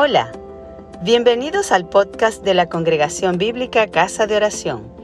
[0.00, 0.30] Hola,
[1.02, 4.94] bienvenidos al podcast de la Congregación Bíblica Casa de Oración.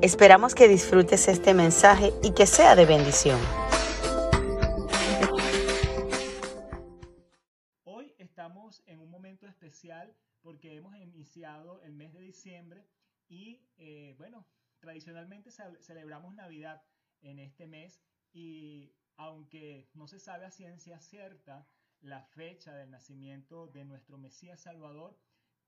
[0.00, 3.40] Esperamos que disfrutes este mensaje y que sea de bendición.
[7.82, 12.86] Hoy estamos en un momento especial porque hemos iniciado el mes de diciembre
[13.28, 14.46] y eh, bueno,
[14.78, 15.50] tradicionalmente
[15.80, 16.80] celebramos Navidad
[17.22, 18.00] en este mes
[18.32, 21.66] y aunque no se sabe a ciencia cierta
[22.00, 25.18] la fecha del nacimiento de nuestro Mesías Salvador,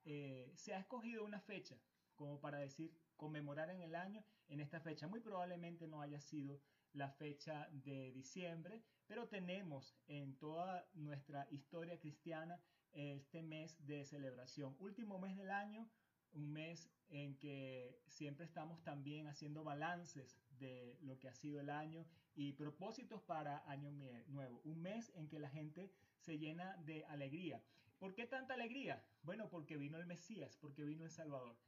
[0.04, 1.76] eh, se ha escogido una fecha
[2.14, 5.06] como para decir conmemorar en el año en esta fecha.
[5.06, 6.60] Muy probablemente no haya sido
[6.92, 12.60] la fecha de diciembre, pero tenemos en toda nuestra historia cristiana
[12.92, 14.76] este mes de celebración.
[14.80, 15.88] Último mes del año,
[16.32, 21.70] un mes en que siempre estamos también haciendo balances de lo que ha sido el
[21.70, 24.60] año y propósitos para año nuevo.
[24.64, 27.62] Un mes en que la gente se llena de alegría.
[27.98, 29.04] ¿Por qué tanta alegría?
[29.22, 31.58] Bueno, porque vino el Mesías, porque vino el Salvador.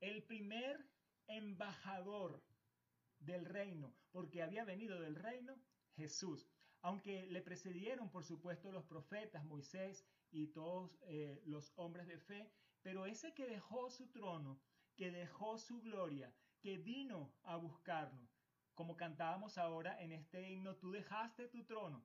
[0.00, 0.86] El primer
[1.28, 2.42] embajador
[3.18, 5.58] del reino, porque había venido del reino,
[5.94, 6.50] Jesús.
[6.82, 12.52] Aunque le precedieron, por supuesto, los profetas, Moisés y todos eh, los hombres de fe,
[12.82, 14.60] pero ese que dejó su trono,
[14.94, 18.30] que dejó su gloria, que vino a buscarnos,
[18.74, 22.04] como cantábamos ahora en este himno, tú dejaste tu trono,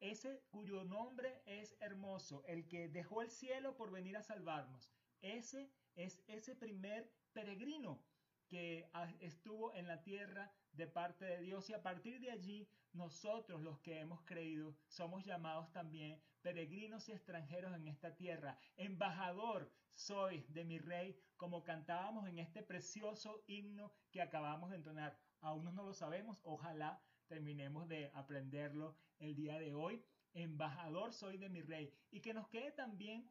[0.00, 4.90] ese cuyo nombre es hermoso, el que dejó el cielo por venir a salvarnos.
[5.20, 8.02] Ese es ese primer peregrino
[8.48, 8.90] que
[9.20, 13.78] estuvo en la tierra de parte de Dios y a partir de allí nosotros los
[13.80, 18.58] que hemos creído somos llamados también peregrinos y extranjeros en esta tierra.
[18.76, 25.16] Embajador soy de mi rey, como cantábamos en este precioso himno que acabamos de entonar.
[25.40, 30.04] Aún no lo sabemos, ojalá terminemos de aprenderlo el día de hoy.
[30.34, 31.94] Embajador soy de mi rey.
[32.10, 33.30] Y que nos quede también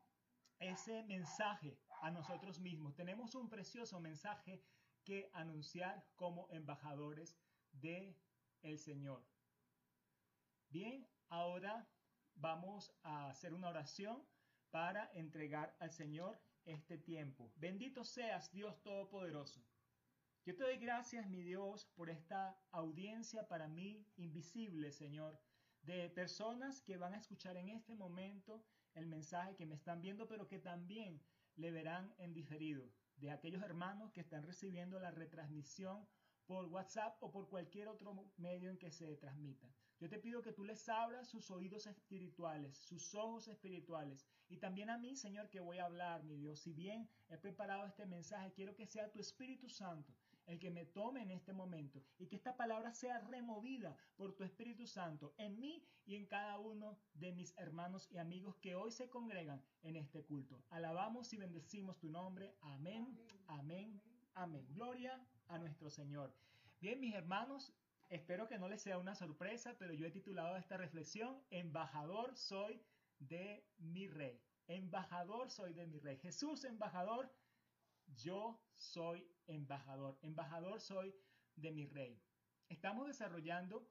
[0.57, 2.95] ese mensaje a nosotros mismos.
[2.95, 4.63] Tenemos un precioso mensaje
[5.03, 7.37] que anunciar como embajadores
[7.73, 8.17] de
[8.61, 9.21] el Señor.
[10.69, 11.85] Bien, ahora
[12.35, 14.25] vamos a hacer una oración
[14.71, 17.51] para entregar al Señor este tiempo.
[17.57, 19.61] Bendito seas Dios Todopoderoso.
[20.45, 25.37] Yo te doy gracias, mi Dios, por esta audiencia para mí invisible, Señor,
[25.83, 28.63] de personas que van a escuchar en este momento
[28.95, 31.21] el mensaje que me están viendo, pero que también
[31.55, 36.07] le verán en diferido, de aquellos hermanos que están recibiendo la retransmisión
[36.47, 39.67] por WhatsApp o por cualquier otro medio en que se transmita.
[39.99, 44.25] Yo te pido que tú les abras sus oídos espirituales, sus ojos espirituales.
[44.47, 46.61] Y también a mí, Señor, que voy a hablar, mi Dios.
[46.61, 50.13] Si bien he preparado este mensaje, quiero que sea tu Espíritu Santo
[50.49, 54.43] el que me tome en este momento y que esta palabra sea removida por tu
[54.43, 58.91] Espíritu Santo en mí y en cada uno de mis hermanos y amigos que hoy
[58.91, 60.63] se congregan en este culto.
[60.71, 62.55] Alabamos y bendecimos tu nombre.
[62.61, 63.15] Amén,
[63.47, 64.01] amén,
[64.33, 64.65] amén.
[64.71, 66.33] Gloria a nuestro Señor.
[66.81, 67.71] Bien, mis hermanos,
[68.09, 72.81] espero que no les sea una sorpresa, pero yo he titulado esta reflexión, Embajador soy
[73.19, 74.41] de mi Rey.
[74.67, 76.17] Embajador soy de mi Rey.
[76.17, 77.31] Jesús, embajador
[78.15, 81.15] yo soy embajador, embajador soy
[81.55, 82.21] de mi rey.
[82.69, 83.89] Estamos desarrollando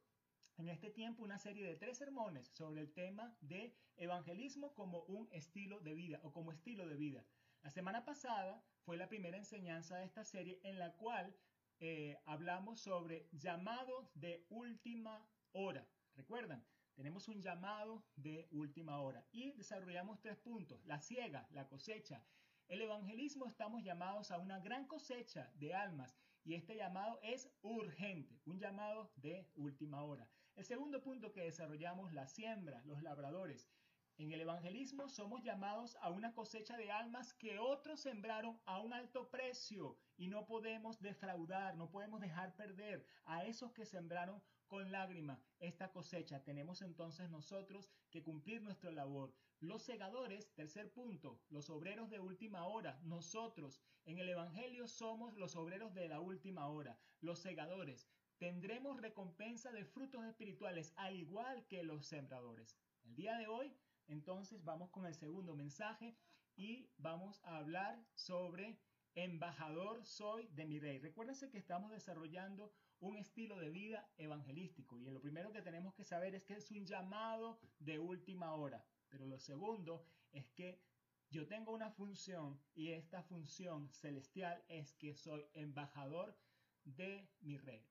[0.56, 5.28] en este tiempo una serie de tres sermones sobre el tema de evangelismo como un
[5.30, 7.24] estilo de vida o como estilo de vida.
[7.62, 11.36] La semana pasada fue la primera enseñanza de esta serie en la cual
[11.80, 15.88] eh, hablamos sobre llamado de última hora.
[16.14, 16.64] ¿Recuerdan?
[16.94, 22.24] Tenemos un llamado de última hora y desarrollamos tres puntos, la ciega, la cosecha
[22.68, 28.40] el evangelismo estamos llamados a una gran cosecha de almas y este llamado es urgente,
[28.44, 30.28] un llamado de última hora.
[30.54, 33.70] El segundo punto que desarrollamos, la siembra, los labradores.
[34.18, 38.92] En el evangelismo somos llamados a una cosecha de almas que otros sembraron a un
[38.92, 44.92] alto precio y no podemos defraudar, no podemos dejar perder a esos que sembraron con
[44.92, 46.44] lágrima esta cosecha.
[46.44, 49.34] Tenemos entonces nosotros que cumplir nuestra labor.
[49.60, 53.00] Los segadores, tercer punto, los obreros de última hora.
[53.02, 58.08] Nosotros en el Evangelio somos los obreros de la última hora, los segadores.
[58.38, 62.78] Tendremos recompensa de frutos espirituales, al igual que los sembradores.
[63.02, 63.74] El día de hoy,
[64.06, 66.16] entonces, vamos con el segundo mensaje
[66.56, 68.78] y vamos a hablar sobre
[69.14, 70.98] embajador soy de mi rey.
[70.98, 76.04] Recuérdense que estamos desarrollando un estilo de vida evangelístico y lo primero que tenemos que
[76.04, 78.84] saber es que es un llamado de última hora.
[79.08, 80.82] Pero lo segundo es que
[81.30, 86.36] yo tengo una función y esta función celestial es que soy embajador
[86.84, 87.86] de mi rey.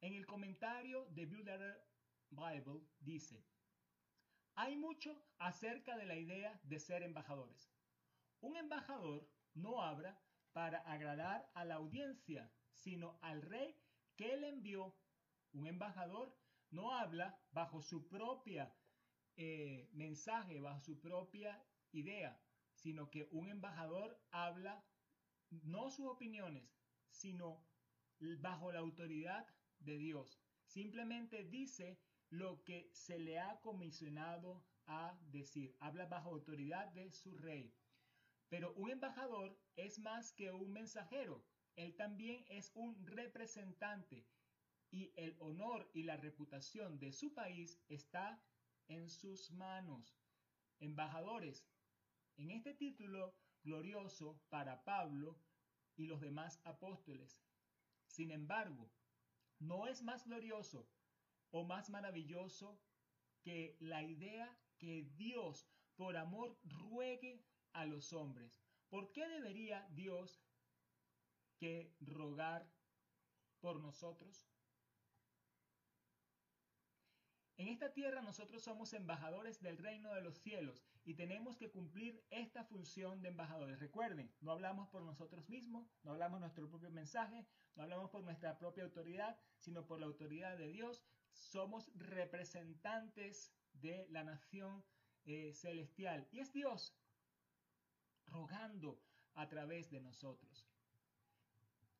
[0.00, 1.84] En el comentario de Blue Letter
[2.30, 3.44] Bible dice,
[4.54, 7.72] Hay mucho acerca de la idea de ser embajadores.
[8.40, 10.20] Un embajador no habla
[10.52, 13.76] para agradar a la audiencia, sino al rey
[14.18, 14.94] que le envió.
[15.52, 16.36] Un embajador
[16.70, 18.74] no habla bajo su propia
[19.36, 22.38] eh, mensaje, bajo su propia idea,
[22.74, 24.84] sino que un embajador habla
[25.62, 26.68] no sus opiniones,
[27.10, 27.64] sino
[28.40, 29.46] bajo la autoridad
[29.78, 30.42] de Dios.
[30.66, 31.98] Simplemente dice
[32.28, 35.76] lo que se le ha comisionado a decir.
[35.78, 37.72] Habla bajo autoridad de su rey.
[38.48, 41.44] Pero un embajador es más que un mensajero.
[41.78, 44.26] Él también es un representante
[44.90, 48.42] y el honor y la reputación de su país está
[48.88, 50.18] en sus manos.
[50.80, 51.64] Embajadores,
[52.36, 53.32] en este título
[53.62, 55.38] glorioso para Pablo
[55.94, 57.40] y los demás apóstoles.
[58.08, 58.90] Sin embargo,
[59.60, 60.90] no es más glorioso
[61.52, 62.82] o más maravilloso
[63.40, 68.60] que la idea que Dios por amor ruegue a los hombres.
[68.88, 70.42] ¿Por qué debería Dios
[71.58, 72.66] que rogar
[73.60, 74.48] por nosotros?
[77.58, 82.24] En esta tierra nosotros somos embajadores del reino de los cielos y tenemos que cumplir
[82.30, 83.80] esta función de embajadores.
[83.80, 88.56] Recuerden, no hablamos por nosotros mismos, no hablamos nuestro propio mensaje, no hablamos por nuestra
[88.58, 91.02] propia autoridad, sino por la autoridad de Dios.
[91.32, 94.84] Somos representantes de la nación
[95.24, 96.96] eh, celestial y es Dios
[98.26, 99.02] rogando
[99.34, 100.67] a través de nosotros.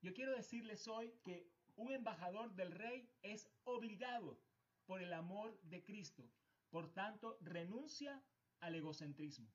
[0.00, 4.38] Yo quiero decirles hoy que un embajador del rey es obligado
[4.86, 6.30] por el amor de Cristo.
[6.70, 8.22] Por tanto, renuncia
[8.60, 9.50] al egocentrismo.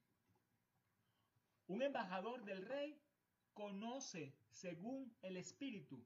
[1.68, 3.02] Un embajador del rey
[3.54, 6.06] conoce según el Espíritu.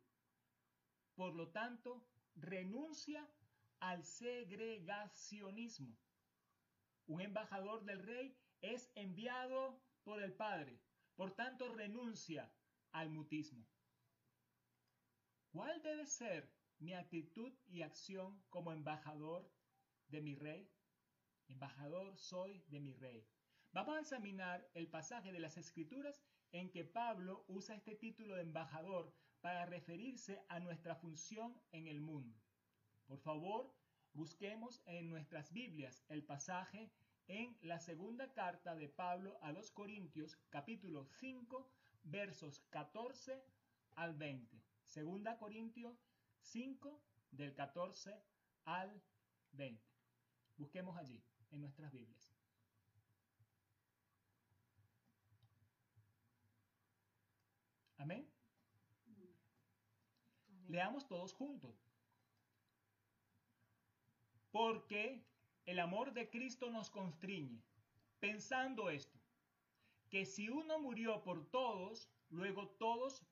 [1.16, 2.06] Por lo tanto,
[2.36, 3.28] renuncia
[3.80, 5.98] al segregacionismo.
[7.08, 10.80] Un embajador del rey es enviado por el Padre.
[11.16, 12.52] Por tanto, renuncia
[12.92, 13.66] al mutismo.
[15.58, 19.52] ¿Cuál debe ser mi actitud y acción como embajador
[20.08, 20.70] de mi rey?
[21.48, 23.28] Embajador soy de mi rey.
[23.72, 26.22] Vamos a examinar el pasaje de las Escrituras
[26.52, 29.12] en que Pablo usa este título de embajador
[29.42, 32.40] para referirse a nuestra función en el mundo.
[33.08, 33.76] Por favor,
[34.14, 36.92] busquemos en nuestras Biblias el pasaje
[37.28, 41.68] en la segunda carta de Pablo a los Corintios, capítulo 5,
[42.04, 43.44] versos 14
[43.96, 44.67] al 20.
[44.98, 45.96] Segunda Corintios
[46.40, 47.00] 5
[47.30, 48.20] del 14
[48.66, 49.00] al
[49.52, 49.80] 20.
[50.58, 52.34] Busquemos allí, en nuestras Biblias.
[57.98, 58.28] Amén.
[60.68, 61.80] Leamos todos juntos.
[64.50, 65.24] Porque
[65.68, 67.62] el amor de Cristo nos constriñe,
[68.20, 69.20] pensando esto,
[70.10, 73.24] que si uno murió por todos, luego todos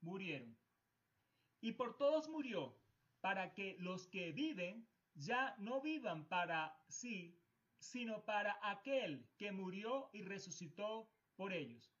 [0.00, 0.56] murieron.
[1.62, 2.76] Y por todos murió,
[3.20, 7.38] para que los que viven ya no vivan para sí,
[7.78, 11.94] sino para aquel que murió y resucitó por ellos.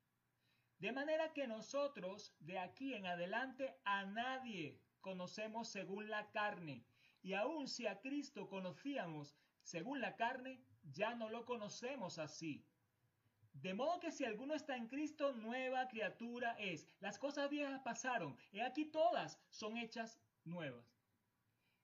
[0.78, 6.84] De manera que nosotros de aquí en adelante a nadie conocemos según la carne,
[7.22, 12.66] y aun si a Cristo conocíamos según la carne, ya no lo conocemos así.
[13.54, 16.88] De modo que si alguno está en Cristo, nueva criatura es.
[17.00, 20.92] Las cosas viejas pasaron, y aquí todas son hechas nuevas.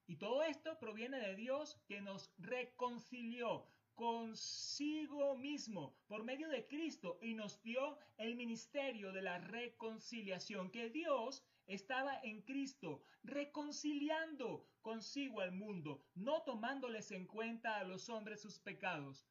[0.07, 7.19] Y todo esto proviene de Dios que nos reconcilió consigo mismo por medio de Cristo
[7.21, 15.43] y nos dio el ministerio de la reconciliación, que Dios estaba en Cristo, reconciliando consigo
[15.43, 19.27] al mundo, no tomándoles en cuenta a los hombres sus pecados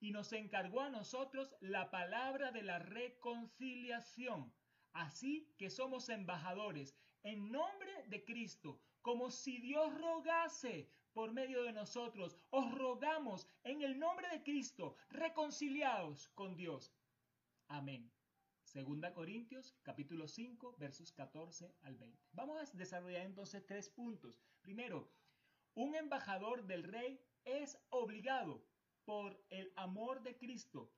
[0.00, 4.52] y nos encargó a nosotros la palabra de la reconciliación.
[4.92, 11.72] Así que somos embajadores en nombre de Cristo, como si Dios rogase por medio de
[11.72, 12.36] nosotros.
[12.50, 16.94] Os rogamos en el nombre de Cristo, reconciliados con Dios.
[17.68, 18.10] Amén.
[18.62, 22.28] Segunda Corintios capítulo 5 versos 14 al 20.
[22.32, 24.42] Vamos a desarrollar entonces tres puntos.
[24.60, 25.10] Primero,
[25.74, 28.67] un embajador del rey es obligado
[29.08, 30.92] por el amor de Cristo.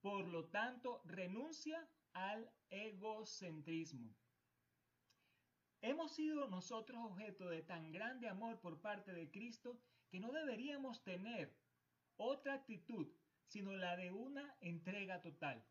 [0.00, 4.14] Por lo tanto, renuncia al egocentrismo.
[5.80, 11.02] Hemos sido nosotros objeto de tan grande amor por parte de Cristo que no deberíamos
[11.02, 11.58] tener
[12.16, 13.08] otra actitud
[13.48, 15.64] sino la de una entrega total.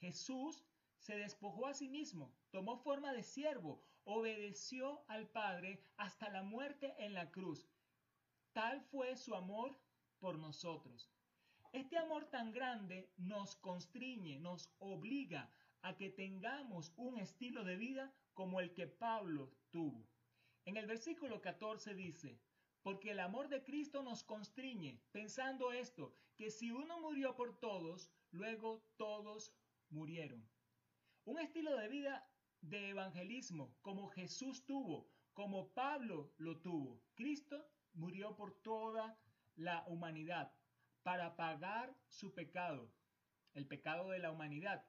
[0.00, 0.66] Jesús
[0.98, 6.94] se despojó a sí mismo, tomó forma de siervo, obedeció al Padre hasta la muerte
[6.98, 7.66] en la cruz.
[8.52, 9.78] Tal fue su amor
[10.18, 11.10] por nosotros.
[11.72, 15.50] Este amor tan grande nos constriñe, nos obliga
[15.80, 20.06] a que tengamos un estilo de vida como el que Pablo tuvo.
[20.66, 22.38] En el versículo 14 dice,
[22.82, 28.10] porque el amor de Cristo nos constriñe, pensando esto, que si uno murió por todos,
[28.32, 29.54] luego todos
[29.88, 30.46] murieron.
[31.24, 32.28] Un estilo de vida
[32.60, 37.00] de evangelismo como Jesús tuvo, como Pablo lo tuvo.
[37.14, 39.18] Cristo murió por toda
[39.56, 40.52] la humanidad
[41.02, 42.90] para pagar su pecado,
[43.54, 44.84] el pecado de la humanidad.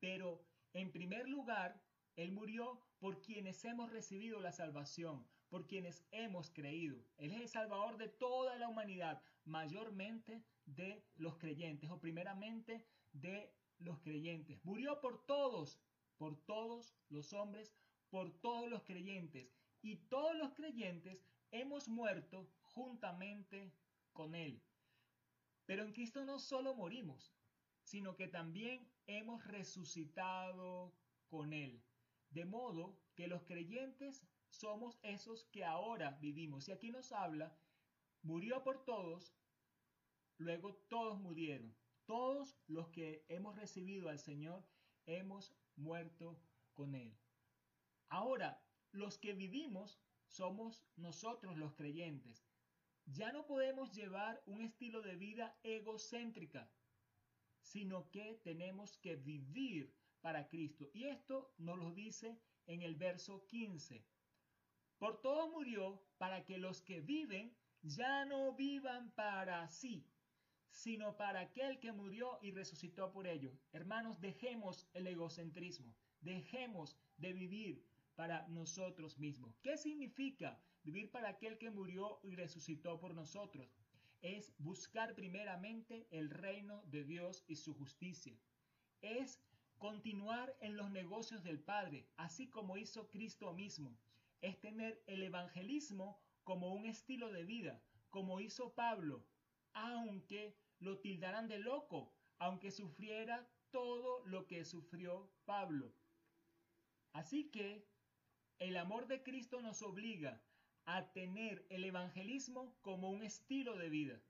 [0.00, 1.80] Pero en primer lugar,
[2.16, 7.04] Él murió por quienes hemos recibido la salvación, por quienes hemos creído.
[7.18, 13.52] Él es el Salvador de toda la humanidad, mayormente de los creyentes o primeramente de
[13.78, 14.64] los creyentes.
[14.64, 15.78] Murió por todos,
[16.16, 17.74] por todos los hombres,
[18.10, 19.48] por todos los creyentes.
[19.82, 23.72] Y todos los creyentes hemos muerto juntamente
[24.12, 24.60] con Él.
[25.66, 27.34] Pero en Cristo no solo morimos,
[27.82, 30.94] sino que también hemos resucitado
[31.28, 31.82] con Él.
[32.30, 36.68] De modo que los creyentes somos esos que ahora vivimos.
[36.68, 37.56] Y aquí nos habla,
[38.22, 39.34] murió por todos,
[40.38, 41.76] luego todos murieron.
[42.06, 44.64] Todos los que hemos recibido al Señor
[45.06, 46.40] hemos muerto
[46.74, 47.18] con Él.
[48.08, 52.45] Ahora, los que vivimos somos nosotros los creyentes.
[53.06, 56.68] Ya no podemos llevar un estilo de vida egocéntrica,
[57.60, 60.90] sino que tenemos que vivir para Cristo.
[60.92, 64.04] Y esto nos lo dice en el verso 15.
[64.98, 70.04] Por todo murió para que los que viven ya no vivan para sí,
[70.68, 73.62] sino para aquel que murió y resucitó por ellos.
[73.72, 79.58] Hermanos, dejemos el egocentrismo, dejemos de vivir para nosotros mismos.
[79.62, 83.76] ¿Qué significa vivir para aquel que murió y resucitó por nosotros?
[84.22, 88.38] Es buscar primeramente el reino de Dios y su justicia.
[89.02, 89.42] Es
[89.78, 93.98] continuar en los negocios del Padre, así como hizo Cristo mismo.
[94.40, 99.26] Es tener el evangelismo como un estilo de vida, como hizo Pablo,
[99.72, 105.92] aunque lo tildaran de loco, aunque sufriera todo lo que sufrió Pablo.
[107.12, 107.84] Así que
[108.60, 110.40] el amor de Cristo nos obliga
[110.86, 114.20] a tener el evangelismo como un estilo de vida.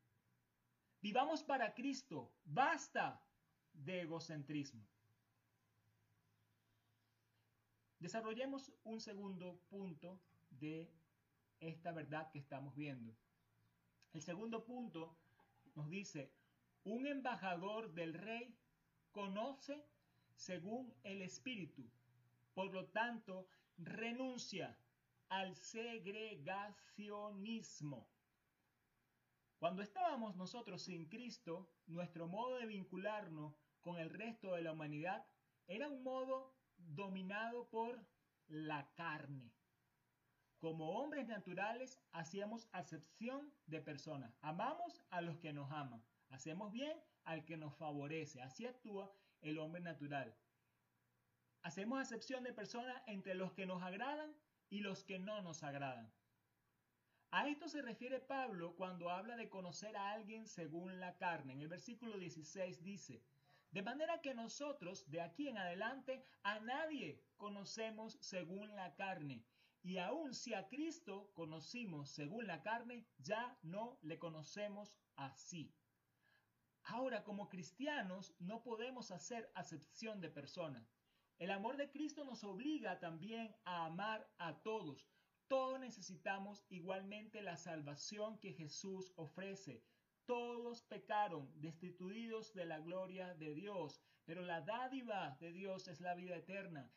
[1.03, 3.23] Vivamos para Cristo, basta
[3.73, 4.83] de egocentrismo.
[7.99, 10.19] Desarrollemos un segundo punto
[10.51, 10.91] de
[11.61, 13.15] esta verdad que estamos viendo.
[14.13, 15.15] El segundo punto
[15.75, 16.33] nos dice,
[16.85, 18.55] un embajador del rey
[19.13, 19.85] conoce
[20.35, 21.85] según el espíritu.
[22.55, 23.47] Por lo tanto,
[23.77, 24.79] renuncia
[25.29, 28.09] al segregacionismo.
[29.59, 35.27] Cuando estábamos nosotros sin Cristo, nuestro modo de vincularnos con el resto de la humanidad
[35.67, 38.07] era un modo dominado por
[38.49, 39.53] la carne.
[40.59, 44.35] Como hombres naturales hacíamos acepción de personas.
[44.41, 46.05] Amamos a los que nos aman.
[46.31, 48.43] Hacemos bien al que nos favorece.
[48.43, 50.35] Así actúa el hombre natural.
[51.63, 54.35] Hacemos acepción de personas entre los que nos agradan
[54.71, 56.13] y los que no nos agradan.
[57.31, 61.53] A esto se refiere Pablo cuando habla de conocer a alguien según la carne.
[61.53, 63.23] En el versículo 16 dice,
[63.71, 69.45] de manera que nosotros de aquí en adelante a nadie conocemos según la carne.
[69.83, 75.75] Y aun si a Cristo conocimos según la carne, ya no le conocemos así.
[76.85, 80.96] Ahora, como cristianos, no podemos hacer acepción de personas.
[81.39, 85.07] El amor de Cristo nos obliga también a amar a todos.
[85.49, 89.85] Todos necesitamos igualmente la salvación que Jesús ofrece.
[90.25, 96.15] Todos pecaron, destituidos de la gloria de Dios, pero la dádiva de Dios es la
[96.15, 96.91] vida eterna.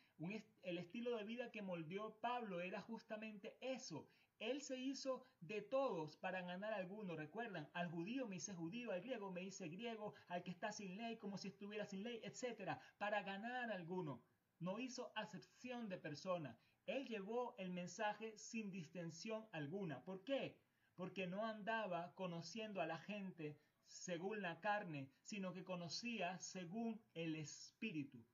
[0.63, 4.09] el estilo de vida que moldeó Pablo era justamente eso.
[4.39, 7.15] Él se hizo de todos para ganar a alguno.
[7.15, 10.97] Recuerdan, al judío me hice judío, al griego me hice griego, al que está sin
[10.97, 12.79] ley como si estuviera sin ley, etc.
[12.97, 14.23] Para ganar alguno
[14.59, 16.57] no hizo acepción de persona.
[16.85, 20.03] Él llevó el mensaje sin distensión alguna.
[20.03, 20.57] ¿Por qué?
[20.95, 27.35] Porque no andaba conociendo a la gente según la carne, sino que conocía según el
[27.35, 28.25] Espíritu.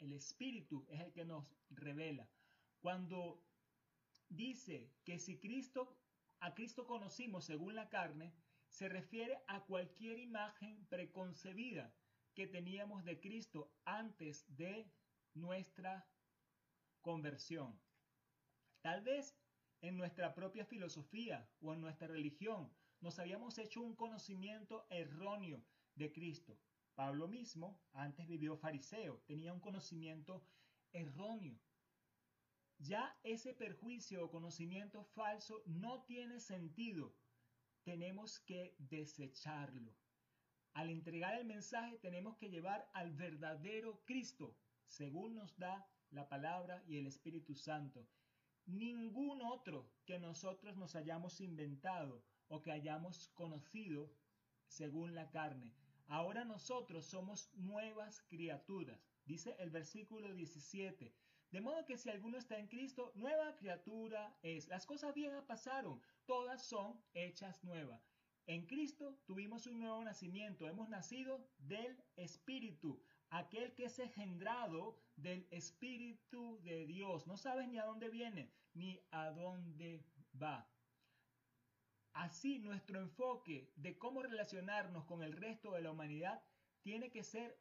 [0.00, 2.28] El Espíritu es el que nos revela.
[2.80, 3.42] Cuando
[4.28, 5.98] dice que si Cristo
[6.40, 8.32] a Cristo conocimos según la carne,
[8.68, 11.92] se refiere a cualquier imagen preconcebida
[12.34, 14.88] que teníamos de Cristo antes de
[15.34, 16.08] nuestra
[17.00, 17.80] conversión.
[18.82, 19.36] Tal vez
[19.80, 25.64] en nuestra propia filosofía o en nuestra religión nos habíamos hecho un conocimiento erróneo
[25.96, 26.58] de Cristo.
[26.94, 30.44] Pablo mismo antes vivió fariseo, tenía un conocimiento
[30.92, 31.58] erróneo.
[32.78, 37.12] Ya ese perjuicio o conocimiento falso no tiene sentido.
[37.82, 39.96] Tenemos que desecharlo.
[40.74, 44.56] Al entregar el mensaje tenemos que llevar al verdadero Cristo,
[44.86, 48.06] según nos da la palabra y el Espíritu Santo.
[48.66, 54.14] Ningún otro que nosotros nos hayamos inventado o que hayamos conocido
[54.68, 55.74] según la carne.
[56.06, 61.12] Ahora nosotros somos nuevas criaturas, dice el versículo 17.
[61.50, 64.68] De modo que si alguno está en Cristo, nueva criatura es.
[64.68, 68.06] Las cosas viejas pasaron, todas son hechas nuevas.
[68.46, 75.46] En Cristo tuvimos un nuevo nacimiento, hemos nacido del Espíritu, aquel que es engendrado del
[75.50, 77.26] Espíritu de Dios.
[77.26, 80.04] No sabes ni a dónde viene, ni a dónde
[80.42, 80.70] va.
[82.12, 86.42] Así nuestro enfoque de cómo relacionarnos con el resto de la humanidad
[86.82, 87.58] tiene que ser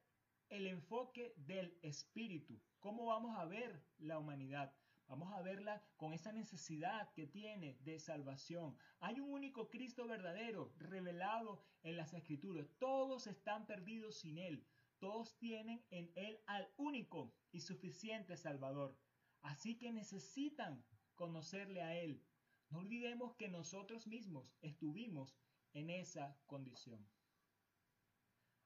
[0.50, 2.60] el enfoque del Espíritu.
[2.80, 4.74] ¿Cómo vamos a ver la humanidad?
[5.08, 8.78] Vamos a verla con esa necesidad que tiene de salvación.
[9.00, 12.68] Hay un único Cristo verdadero revelado en las Escrituras.
[12.78, 14.66] Todos están perdidos sin Él.
[15.00, 18.96] Todos tienen en Él al único y suficiente Salvador.
[19.42, 20.84] Así que necesitan
[21.16, 22.22] conocerle a Él.
[22.70, 25.36] No olvidemos que nosotros mismos estuvimos
[25.74, 27.08] en esa condición.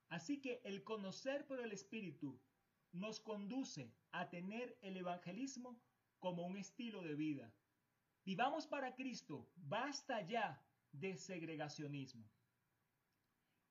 [0.09, 2.41] Así que el conocer por el Espíritu
[2.93, 5.81] nos conduce a tener el evangelismo
[6.19, 7.53] como un estilo de vida.
[8.25, 12.29] Vivamos para Cristo, basta ya de segregacionismo.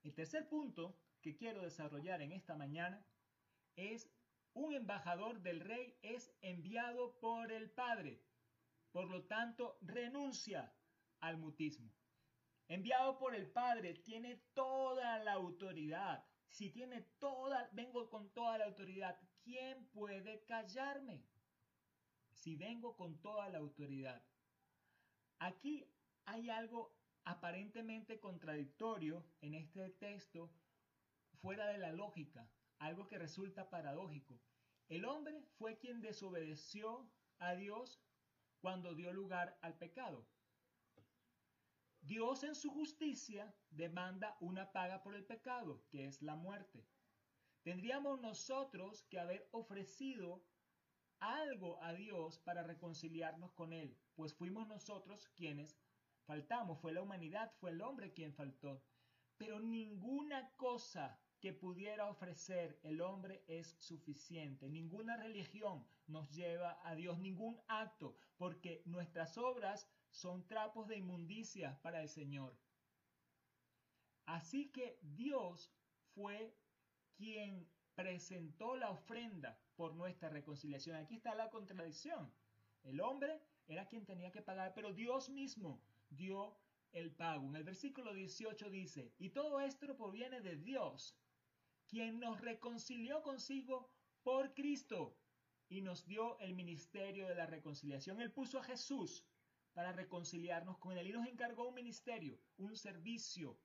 [0.03, 3.05] El tercer punto que quiero desarrollar en esta mañana
[3.77, 4.11] es
[4.55, 8.21] un embajador del rey es enviado por el Padre.
[8.91, 10.75] Por lo tanto, renuncia
[11.21, 11.93] al mutismo.
[12.67, 16.25] Enviado por el Padre, tiene toda la autoridad.
[16.51, 21.25] Si tiene toda, vengo con toda la autoridad, ¿quién puede callarme?
[22.41, 24.25] si vengo con toda la autoridad.
[25.39, 25.87] Aquí
[26.25, 30.51] hay algo aparentemente contradictorio en este texto,
[31.43, 34.41] fuera de la lógica, algo que resulta paradójico.
[34.89, 38.01] El hombre fue quien desobedeció a Dios
[38.61, 40.27] cuando dio lugar al pecado.
[42.03, 46.87] Dios en su justicia demanda una paga por el pecado, que es la muerte.
[47.63, 50.43] Tendríamos nosotros que haber ofrecido
[51.21, 55.79] algo a Dios para reconciliarnos con Él, pues fuimos nosotros quienes
[56.25, 58.83] faltamos, fue la humanidad, fue el hombre quien faltó.
[59.37, 64.69] Pero ninguna cosa que pudiera ofrecer el hombre es suficiente.
[64.69, 71.79] Ninguna religión nos lleva a Dios, ningún acto, porque nuestras obras son trapos de inmundicia
[71.83, 72.57] para el Señor.
[74.27, 75.73] Así que Dios
[76.15, 76.55] fue
[77.17, 80.97] quien presentó la ofrenda por nuestra reconciliación.
[80.97, 82.33] Aquí está la contradicción.
[82.83, 86.57] El hombre era quien tenía que pagar, pero Dios mismo dio
[86.93, 87.49] el pago.
[87.49, 91.17] En el versículo 18 dice, y todo esto proviene de Dios,
[91.87, 93.91] quien nos reconcilió consigo
[94.23, 95.17] por Cristo
[95.69, 98.21] y nos dio el ministerio de la reconciliación.
[98.21, 99.25] Él puso a Jesús
[99.73, 103.59] para reconciliarnos con Él y nos encargó un ministerio, un servicio.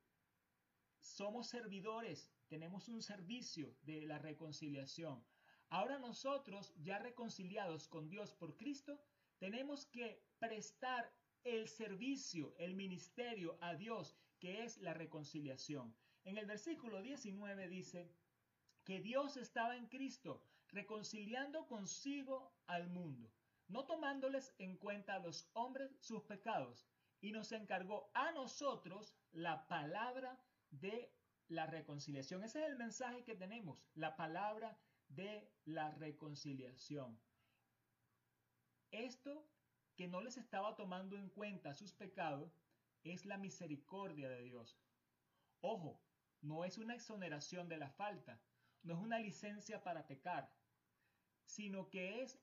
[0.98, 5.24] Somos servidores, tenemos un servicio de la reconciliación.
[5.68, 9.00] Ahora nosotros, ya reconciliados con Dios por Cristo,
[9.38, 11.12] tenemos que prestar
[11.44, 15.94] el servicio, el ministerio a Dios, que es la reconciliación.
[16.24, 18.10] En el versículo 19 dice
[18.84, 23.32] que Dios estaba en Cristo, reconciliando consigo al mundo,
[23.68, 26.86] no tomándoles en cuenta a los hombres sus pecados,
[27.20, 30.38] y nos encargó a nosotros la palabra
[30.70, 31.12] de
[31.48, 32.44] la reconciliación.
[32.44, 37.18] Ese es el mensaje que tenemos, la palabra de la reconciliación.
[38.90, 39.48] Esto
[39.96, 42.60] que no les estaba tomando en cuenta sus pecados
[43.02, 44.78] es la misericordia de Dios.
[45.60, 46.00] Ojo,
[46.42, 48.40] no es una exoneración de la falta,
[48.82, 50.52] no es una licencia para pecar,
[51.44, 52.38] sino que es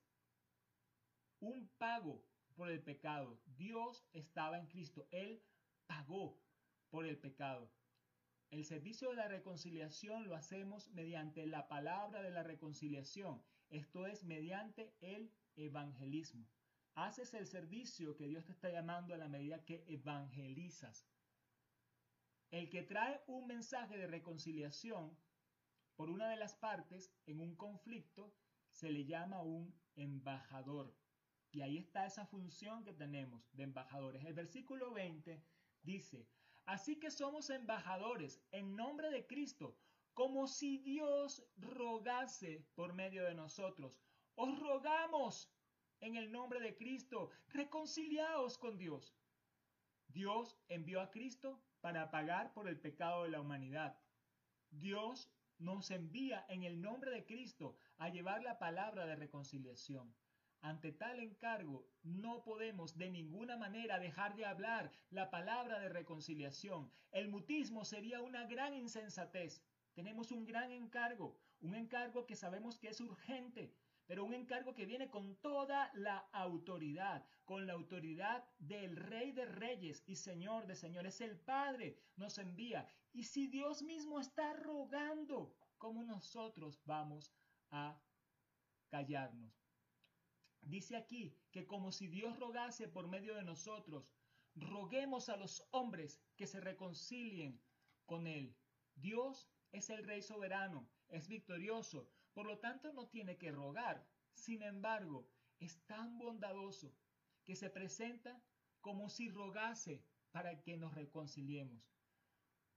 [1.43, 2.23] un pago
[2.55, 3.39] por el pecado.
[3.45, 5.43] Dios estaba en Cristo, Él
[5.87, 6.39] pagó
[6.89, 7.69] por el pecado.
[8.49, 14.23] El servicio de la reconciliación lo hacemos mediante la palabra de la reconciliación, esto es
[14.23, 16.47] mediante el evangelismo.
[16.95, 21.09] Haces el servicio que Dios te está llamando a la medida que evangelizas.
[22.51, 25.17] El que trae un mensaje de reconciliación
[25.95, 28.33] por una de las partes en un conflicto
[28.69, 30.95] se le llama un embajador.
[31.53, 34.25] Y ahí está esa función que tenemos de embajadores.
[34.25, 35.39] El versículo 20
[35.83, 36.27] dice,
[36.65, 39.77] Así que somos embajadores en nombre de Cristo,
[40.15, 44.01] como si Dios rogase por medio de nosotros.
[44.33, 45.53] Os rogamos
[45.99, 49.15] en el nombre de Cristo, reconciliaos con Dios.
[50.07, 53.95] Dios envió a Cristo para pagar por el pecado de la humanidad.
[54.71, 60.15] Dios nos envía en el nombre de Cristo a llevar la palabra de reconciliación.
[60.63, 66.89] Ante tal encargo, no podemos de ninguna manera dejar de hablar la palabra de reconciliación.
[67.11, 69.61] El mutismo sería una gran insensatez.
[69.93, 74.85] Tenemos un gran encargo, un encargo que sabemos que es urgente, pero un encargo que
[74.85, 80.75] viene con toda la autoridad, con la autoridad del Rey de Reyes y Señor de
[80.75, 81.19] Señores.
[81.19, 82.87] El Padre nos envía.
[83.11, 87.33] Y si Dios mismo está rogando, ¿cómo nosotros vamos
[87.69, 87.99] a
[88.87, 89.62] callarnos?
[90.65, 94.09] Dice aquí que como si Dios rogase por medio de nosotros,
[94.55, 97.61] roguemos a los hombres que se reconcilien
[98.05, 98.55] con Él.
[98.95, 104.07] Dios es el Rey soberano, es victorioso, por lo tanto no tiene que rogar.
[104.33, 105.27] Sin embargo,
[105.59, 106.95] es tan bondadoso
[107.43, 108.41] que se presenta
[108.81, 111.93] como si rogase para que nos reconciliemos.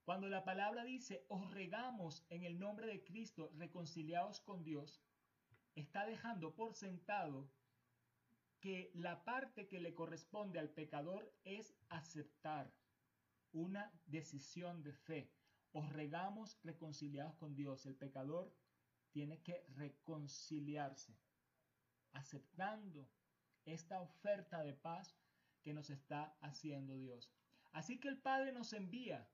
[0.03, 5.01] Cuando la palabra dice, os regamos en el nombre de Cristo, reconciliados con Dios,
[5.75, 7.49] está dejando por sentado
[8.59, 12.73] que la parte que le corresponde al pecador es aceptar
[13.51, 15.31] una decisión de fe.
[15.71, 17.85] Os regamos reconciliados con Dios.
[17.85, 18.53] El pecador
[19.11, 21.17] tiene que reconciliarse,
[22.13, 23.09] aceptando
[23.65, 25.17] esta oferta de paz
[25.61, 27.31] que nos está haciendo Dios.
[27.71, 29.29] Así que el Padre nos envía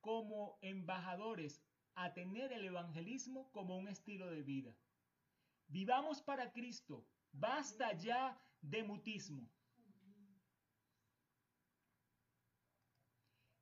[0.00, 1.62] como embajadores
[1.94, 4.74] a tener el evangelismo como un estilo de vida.
[5.68, 9.48] Vivamos para Cristo, Basta ya de mutismo.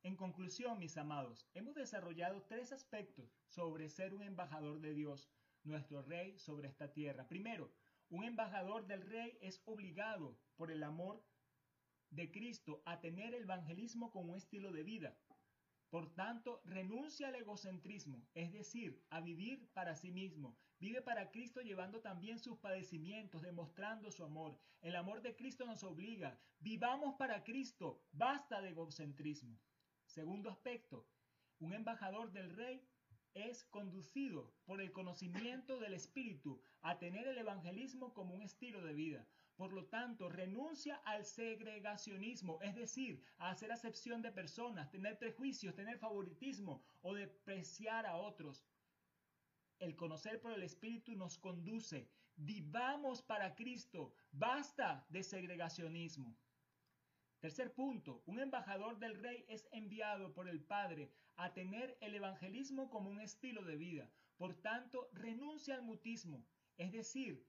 [0.03, 5.31] En conclusión, mis amados, hemos desarrollado tres aspectos sobre ser un embajador de Dios,
[5.63, 7.29] nuestro Rey, sobre esta tierra.
[7.29, 7.73] Primero,
[8.09, 11.25] un embajador del Rey es obligado por el amor
[12.11, 15.17] de Cristo a tener el evangelismo como un estilo de vida.
[15.91, 20.57] Por tanto, renuncia al egocentrismo, es decir, a vivir para sí mismo.
[20.81, 24.59] Vive para Cristo llevando también sus padecimientos, demostrando su amor.
[24.81, 26.41] El amor de Cristo nos obliga.
[26.59, 28.03] Vivamos para Cristo.
[28.13, 29.61] Basta de egocentrismo.
[30.07, 31.07] Segundo aspecto,
[31.59, 32.83] un embajador del rey
[33.35, 38.95] es conducido por el conocimiento del Espíritu a tener el evangelismo como un estilo de
[38.95, 39.29] vida.
[39.57, 45.75] Por lo tanto, renuncia al segregacionismo, es decir, a hacer acepción de personas, tener prejuicios,
[45.75, 48.65] tener favoritismo o despreciar a otros.
[49.81, 52.07] El conocer por el Espíritu nos conduce.
[52.37, 54.13] Vivamos para Cristo.
[54.31, 56.37] Basta de segregacionismo.
[57.41, 62.91] Tercer punto, un embajador del rey es enviado por el Padre a tener el evangelismo
[62.91, 64.11] como un estilo de vida.
[64.37, 67.47] Por tanto, renuncia al mutismo, es decir,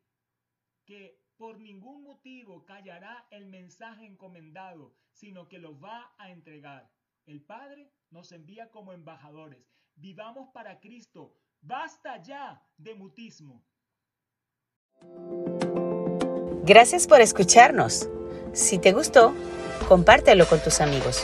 [0.85, 6.89] que por ningún motivo callará el mensaje encomendado, sino que lo va a entregar.
[7.25, 9.69] El Padre nos envía como embajadores.
[9.95, 11.37] Vivamos para Cristo.
[11.61, 13.63] Basta ya de mutismo.
[16.63, 18.09] Gracias por escucharnos.
[18.53, 19.33] Si te gustó,
[19.87, 21.23] compártelo con tus amigos.